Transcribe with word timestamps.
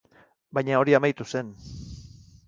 Baina 0.57 0.79
hori 0.79 0.95
amaitu 0.99 1.27
zen. 1.39 1.51